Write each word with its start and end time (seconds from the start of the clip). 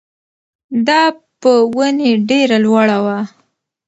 دا 0.87 1.01
په 1.41 1.51
ونې 1.75 2.11
ډېره 2.29 2.57
لوړه 2.65 2.97
وه. 3.05 3.19